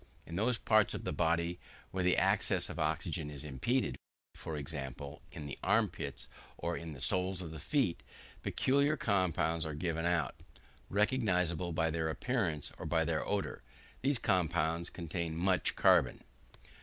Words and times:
In 0.25 0.35
those 0.35 0.57
parts 0.57 0.95
of 0.95 1.03
the 1.03 1.13
body 1.13 1.59
where 1.91 2.03
the 2.03 2.17
access 2.17 2.69
of 2.71 2.79
oxygen 2.79 3.29
is 3.29 3.43
impeded; 3.43 3.99
for 4.33 4.57
example, 4.57 5.21
in 5.31 5.45
the 5.45 5.59
arm 5.61 5.89
pits, 5.89 6.27
or 6.57 6.75
in 6.75 6.93
the 6.93 6.99
soles 6.99 7.39
of 7.39 7.51
the 7.51 7.59
feet, 7.59 8.01
peculiar 8.41 8.97
compounds 8.97 9.63
are 9.63 9.75
given 9.75 10.05
out, 10.07 10.35
recognisable 10.89 11.71
by 11.71 11.91
their 11.91 12.09
appearance, 12.09 12.71
or 12.79 12.87
by 12.87 13.05
their 13.05 13.23
odour. 13.27 13.61
These 14.01 14.17
compounds 14.17 14.89
contain 14.89 15.35
much 15.37 15.75
carbon. 15.75 16.23